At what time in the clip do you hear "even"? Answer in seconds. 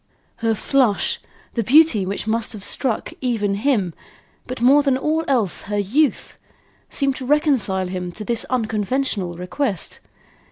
3.21-3.53